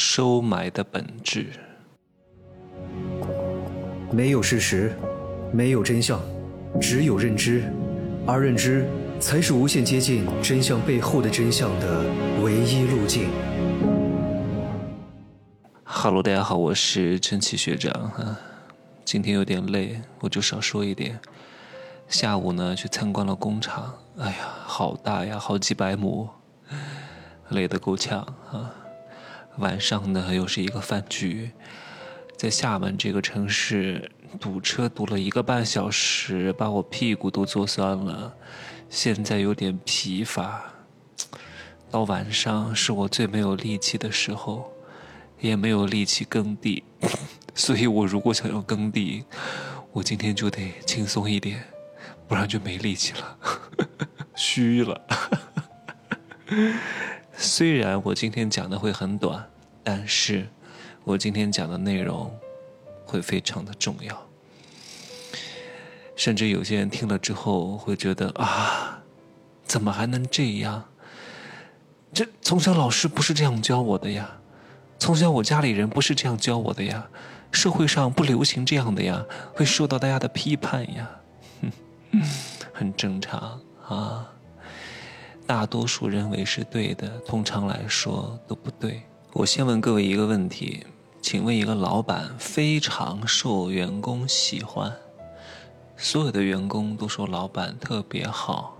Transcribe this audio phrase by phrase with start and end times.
[0.00, 1.48] 收买的本质。
[4.12, 4.96] 没有事实，
[5.52, 6.20] 没有真相，
[6.80, 7.64] 只有认知，
[8.24, 8.86] 而认知
[9.18, 12.04] 才是无限接近真相背后的真相的
[12.44, 13.28] 唯一路径。
[15.82, 18.36] 哈喽，大家好，我是陈奇学长哈。
[19.04, 21.18] 今天有点累，我就少说一点。
[22.06, 26.28] 下午呢，去参观了工厂，哎呀，好大呀，好几百亩，
[27.48, 28.20] 累得够呛
[28.52, 28.72] 啊。
[29.58, 31.50] 晚上呢，又是一个饭局，
[32.36, 38.34] 在厦门这个城市堵车堵了一个半小时，把我屁股都坐酸了，
[38.88, 40.72] 现在有点疲乏。
[41.90, 44.72] 到晚上是我最没有力气的时候，
[45.40, 46.84] 也没有力气耕地。
[47.54, 49.24] 所以我如果想要耕地，
[49.90, 51.64] 我今天就得轻松一点，
[52.28, 53.38] 不然就没力气了，
[54.36, 55.06] 虚了。
[57.40, 59.48] 虽然我今天讲的会很短，
[59.84, 60.48] 但是
[61.04, 62.36] 我今天讲的内容
[63.06, 64.26] 会非常的重要，
[66.16, 69.00] 甚至有些人听了之后会觉得啊，
[69.64, 70.84] 怎么还能这样？
[72.12, 74.38] 这从小老师不是这样教我的呀，
[74.98, 77.08] 从小我家里人不是这样教我的呀。
[77.52, 81.08] 社会上不流行这样的呀，会受到大家的批判呀，
[81.62, 82.20] 哼
[82.74, 84.28] 很正常啊。
[85.48, 89.00] 大多数认为是对的，通常来说都不对。
[89.32, 90.84] 我先问各位一个问题，
[91.22, 94.94] 请问一个老板非常受员工喜欢，
[95.96, 98.76] 所有的员工都说老板特别好，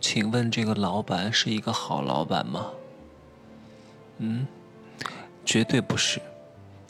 [0.00, 2.66] 请问这个老板是一个好老板吗？
[4.18, 4.46] 嗯，
[5.44, 6.20] 绝对不是，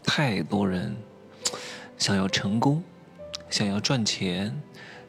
[0.02, 0.94] 太多人。
[1.96, 2.84] 想要成功，
[3.48, 4.54] 想要赚钱，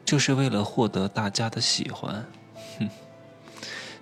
[0.06, 2.24] 就是为了获得大家的喜欢。
[2.78, 2.88] 哼，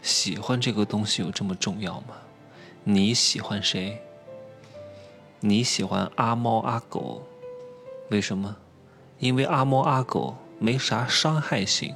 [0.04, 2.08] 喜欢这个东西有这么重要吗？
[2.84, 3.98] 你喜欢谁？
[5.40, 7.26] 你喜欢阿猫阿狗，
[8.10, 8.54] 为什么？
[9.18, 11.94] 因为阿猫阿狗没啥伤害性，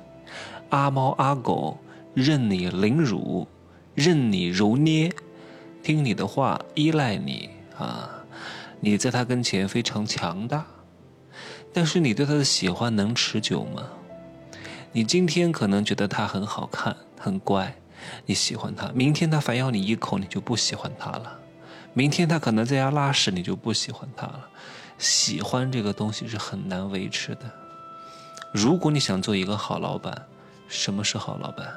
[0.71, 1.77] 阿猫阿狗
[2.15, 3.47] 任你凌辱，
[3.95, 5.13] 任你揉捏，
[5.83, 8.25] 听你的话，依赖你啊！
[8.81, 10.65] 你在他跟前非常强大。
[11.75, 13.87] 但是你对他的喜欢能持久吗？
[14.93, 17.77] 你今天可能觉得他很好看、很乖，
[18.27, 21.39] 你喜欢他；明天他反咬你一口，你就不喜欢他了；
[21.95, 24.49] 明天他可能在家拉屎，你就不喜欢他了。
[24.99, 27.51] 喜欢这个东西是很难维持的。
[28.53, 30.27] 如果你想做一个好老板，
[30.69, 31.73] 什么是好老板？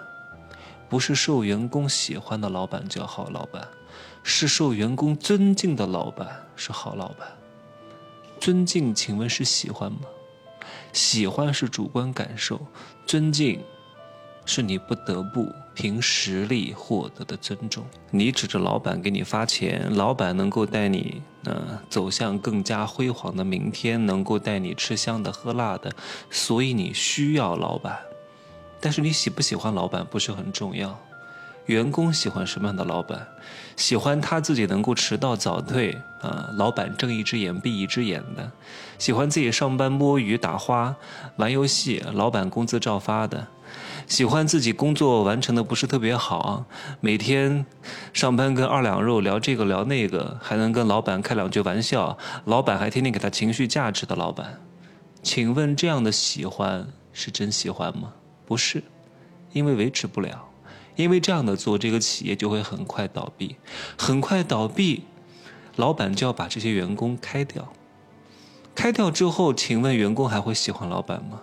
[0.90, 3.66] 不是受员工喜欢的老板叫好老板，
[4.24, 7.28] 是受员工尊敬的老板是好老板。
[8.40, 10.00] 尊敬，请问是喜欢吗？
[10.92, 12.60] 喜欢是主观感受，
[13.06, 13.64] 尊敬
[14.54, 17.86] 是你不得不凭实力获得的尊重。
[18.10, 25.90] 你指着老板给你发钱，老板能够带你呃走向更加辉煌的明天，能够带你吃香的喝辣的，
[26.30, 27.98] 所以你需要老板。
[28.82, 31.00] 但是你喜不喜欢老板不是很重要。
[31.66, 33.28] 员工喜欢什么样的老板？
[33.78, 38.44] 喜欢他自己能够迟到早退啊，老板睁一只眼闭一只眼的；
[39.00, 40.96] 喜欢自己上班摸鱼打花
[41.38, 43.48] 玩游戏，老板工资照发的；
[44.06, 46.66] 喜欢自己工作完成的不是特别好，
[47.00, 47.66] 每天
[48.14, 54.60] 上班跟二两肉聊这个聊那个，还能跟老板开两句玩笑，老板还天天给他情绪价值的老板。
[55.24, 58.14] 请问这样的喜欢是真喜欢吗？
[58.46, 58.84] 不是，
[59.54, 60.51] 因为维持不了。
[60.96, 63.56] 因为这样的做，这个企业就会很快倒闭，
[63.98, 65.04] 很快倒闭，
[65.76, 67.72] 老板就要把这些员工开掉。
[68.74, 71.42] 开掉之后，请问员工还会喜欢老板吗？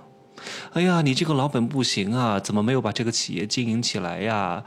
[0.73, 4.63] 哎呀，你这个老板不行啊，怎么没有把这个企业经营起来呀？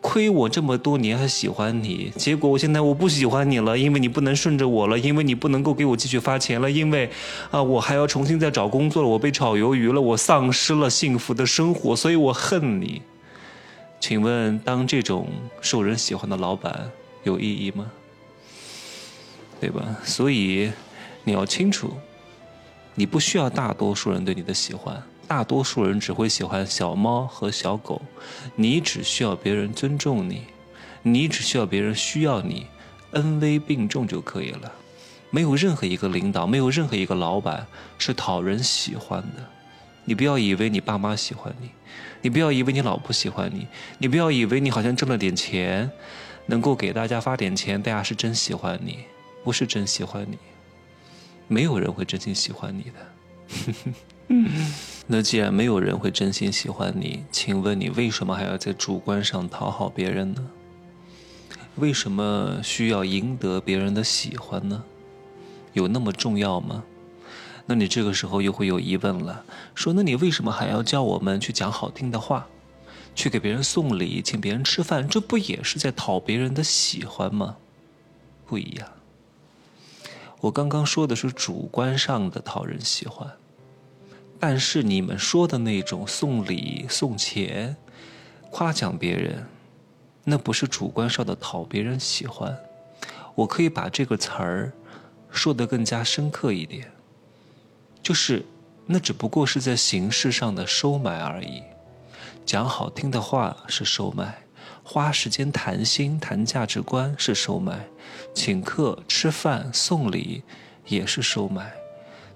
[0.00, 7.10] 亏我这么多年还喜欢你，结果我现在我不喜欢你了，因为你不能顺着我了，因为你不能够给我继续发钱了，因为
[7.50, 13.02] 啊，我还要重新再找工作了，我被炒鱿鱼了，我丧失了幸福的生活，所以我恨你。
[14.00, 15.28] 请问，当这种
[15.60, 16.90] 受人喜欢的老板
[17.24, 17.90] 有意义吗？
[19.60, 19.96] 对吧？
[20.04, 20.70] 所以
[21.24, 21.92] 你要清楚，
[22.94, 28.00] 你不需要大多数人对你的喜欢，大多数人只会喜欢小猫和小狗，
[28.54, 30.44] 你只需要别人尊重你，
[31.02, 32.66] 你只需要别人需要你，
[33.10, 34.72] 恩威并重就可以了。
[35.30, 37.66] 没有任何一个领导，没有任何一个老板
[37.98, 39.44] 是讨人喜欢的。
[40.08, 41.68] 你不要以为你爸妈喜欢你。
[42.22, 43.68] 你不要以为你老婆喜欢你，
[43.98, 45.88] 你不要以为你好像挣了点钱，
[46.46, 49.00] 能够给大家发点钱，大家是真喜欢你，
[49.44, 50.38] 不是真喜欢你，
[51.46, 53.94] 没有人会真心喜欢你的。
[55.06, 60.50] 那既然没有人会真心喜欢你，请问你为什么还要在主观上讨好别人呢？
[61.76, 64.82] 为什么需要赢得别人的喜欢呢？
[65.74, 66.82] 有那么重要吗？
[67.70, 69.44] 那你这个时候又会有疑问了，
[69.74, 72.46] 说那你为什么还要叫我们去讲好听的话，
[73.14, 75.06] 去给别人送礼，请别人吃饭？
[75.06, 77.56] 这不也是在讨别人的喜欢吗？
[78.46, 78.88] 不一样。
[80.40, 83.30] 我刚刚说的是主观上的讨人喜欢，
[84.40, 87.76] 但是你们说的那种送礼、送钱、
[88.50, 89.46] 夸奖别人。
[90.24, 92.56] 那不是主观上的讨别人喜欢，
[93.34, 94.72] 我可以把这个词儿
[95.30, 96.90] 说得更加深刻一点，
[98.08, 98.42] 就是
[98.86, 101.62] 那只不过是在形式上的收买而已。
[102.46, 104.38] 讲好听的话是收买，
[104.82, 107.86] 花时间谈心谈价值观是收买，
[108.32, 110.42] 请客吃饭送礼
[110.86, 111.70] 也是收买，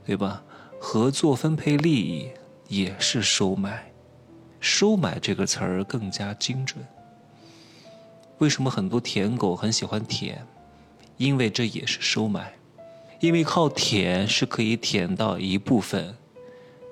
[0.04, 0.42] 对吧？
[0.78, 2.30] 合作分配利益
[2.68, 3.90] 也是收买，
[4.60, 6.86] 收买这个词儿更加精准。
[8.40, 10.46] 为什么很多舔狗很喜欢舔？
[11.16, 12.52] 因为这也是收买，
[13.22, 16.12] 因为靠舔是可以舔到一部分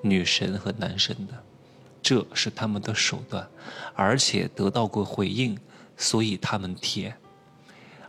[0.01, 1.33] 女神和男神的，
[2.01, 3.45] 这是他们的手段，
[3.95, 5.59] 而且得到过回应，
[5.97, 7.13] 所以他们舔，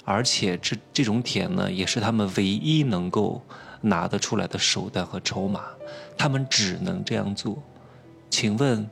[0.05, 3.43] 而且这这种舔呢，也是他们唯一能够
[3.81, 5.65] 拿得出来的手段和筹码，
[6.17, 7.61] 他们只能这样做。
[8.31, 8.89] 请问，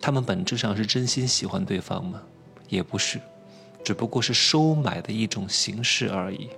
[0.00, 2.22] 他们本质上是真心喜欢对方吗？
[2.68, 3.20] 也不是。
[3.82, 6.48] 只不过是收买的一种形式而已，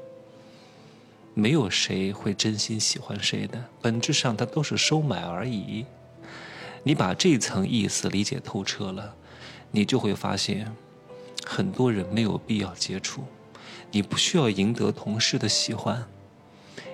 [1.35, 5.85] 没有谁会真心喜欢谁的，本质上它都是收买而已。
[6.85, 9.15] 你把这层意思理解透彻了，
[9.73, 10.73] 你就会发现，
[11.45, 13.25] 很多人没有必要接触，
[13.91, 16.07] 你不需要赢得同事的喜欢。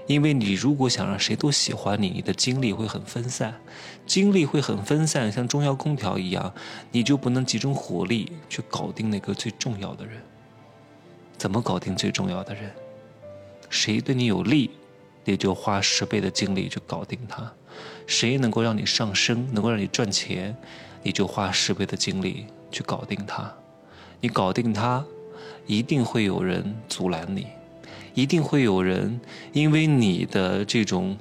[0.07, 3.61] 因为你如果想让谁都喜欢你，你的精力会很分散，
[4.07, 6.53] 精力会很分散，像中央空调一样，
[6.91, 10.21] 你就不能集中火力去搞定那个最重要的人。
[11.37, 12.73] 怎么搞定最重要的人？
[13.70, 14.70] 谁对你有利，
[15.25, 17.44] 你就花十倍的精力去搞定他；
[18.06, 20.55] 谁能够让你上升，能够让你赚钱，
[21.02, 23.50] 你就花十倍的精力去搞定他。
[24.20, 25.02] 你搞定他，
[25.67, 27.46] 一定会有人阻拦你。
[28.12, 29.20] 一定会有人
[29.52, 31.17] 因为你的这种，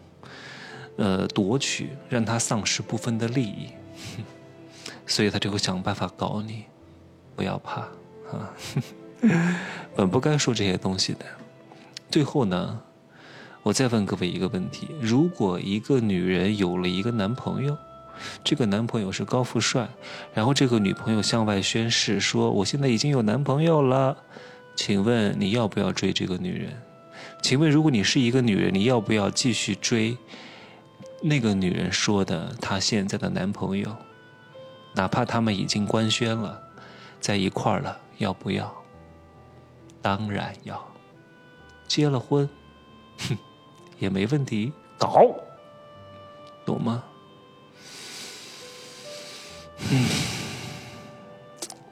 [0.97, 3.69] 呃夺取，让他丧失部分的利益，
[5.05, 6.65] 所以他就会想办法搞你。
[7.35, 7.81] 不要怕
[8.31, 8.51] 啊，
[9.95, 11.25] 本不该说这些东西的。
[12.09, 12.79] 最后呢，
[13.63, 17.77] 我再问各位一个问题：如果一个女人有了一个男朋友，
[18.43, 19.87] 这个男朋友是高富帅，
[20.33, 24.17] 然后这个女朋友向外宣誓说：“我现在已经有男朋友了。”
[24.75, 26.81] 请问你要不要追这个女人？
[27.41, 30.17] 请问如果你是一个女人，你要不要继续追
[31.21, 33.95] 那个女人说的她现在的男朋友？
[34.95, 36.59] 哪怕他们已经官宣了，
[37.19, 38.73] 在一块儿了，要不要？
[40.01, 40.81] 当然要。
[41.89, 42.47] 结了婚，
[43.17, 43.37] 哼，
[43.97, 45.25] 也没问题，搞，
[46.63, 47.03] 懂吗？
[49.91, 50.07] 嗯，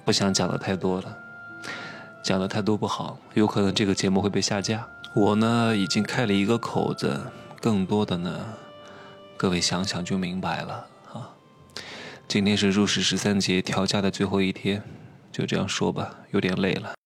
[0.05, 1.17] 不想讲的太多了。
[2.23, 4.87] 讲的太多不好，有可能这个节目会被下架。
[5.15, 7.19] 我呢已经开了一个口子，
[7.59, 8.53] 更多的呢，
[9.35, 11.33] 各位想想就明白了啊。
[12.27, 14.83] 今天是入世十三节调假的最后一天，
[15.31, 16.96] 就这样说吧，有点累了。